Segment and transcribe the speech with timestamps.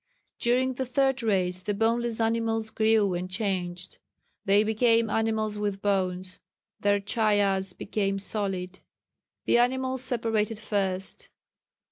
[0.39, 3.99] "During the Third Race the boneless animals grew and changed,
[4.45, 6.39] they became animals with bones,
[6.79, 8.79] their chayas became solid.
[9.45, 11.29] "The animals separated first.